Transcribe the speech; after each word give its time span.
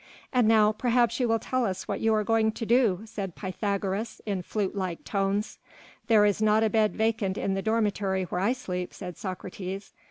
"And 0.33 0.47
now, 0.47 0.71
perhaps 0.71 1.19
you 1.19 1.27
will 1.27 1.37
tell 1.37 1.63
us 1.63 1.87
what 1.87 1.99
you 1.99 2.11
are 2.15 2.23
going 2.23 2.53
to 2.53 2.65
do," 2.65 3.03
said 3.05 3.35
Pythagoras 3.35 4.19
in 4.25 4.41
flute 4.41 4.75
like 4.75 5.03
tones. 5.03 5.59
"There 6.07 6.25
is 6.25 6.41
not 6.41 6.63
a 6.63 6.71
bed 6.71 6.95
vacant 6.95 7.37
in 7.37 7.53
the 7.53 7.61
dormitory 7.61 8.23
where 8.23 8.41
I 8.41 8.53
sleep," 8.53 8.95
said 8.95 9.15
Socrates. 9.15 9.93